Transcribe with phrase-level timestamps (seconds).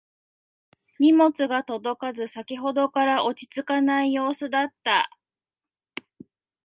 [0.97, 5.11] 荷物が届かず先ほどから落ち着かない様子だった